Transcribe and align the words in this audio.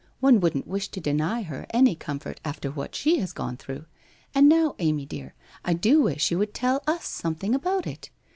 One 0.19 0.39
wouldn't 0.39 0.65
wish 0.65 0.87
to 0.87 0.99
deny 0.99 1.43
her 1.43 1.67
any 1.69 1.93
comfort 1.95 2.41
after 2.43 2.71
what 2.71 2.95
she 2.95 3.19
has 3.19 3.31
gone 3.33 3.55
through. 3.55 3.85
And 4.33 4.49
now, 4.49 4.73
Amy 4.79 5.05
dear, 5.05 5.35
I 5.63 5.73
do 5.73 6.01
wish 6.01 6.31
you 6.31 6.39
would 6.39 6.55
tell 6.55 6.81
us 6.87 7.05
something 7.05 7.53
about 7.53 7.85
it. 7.85 8.09